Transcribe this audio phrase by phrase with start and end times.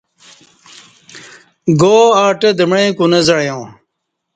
[1.81, 3.57] گاآٹہ دمیع کو نہ زعیا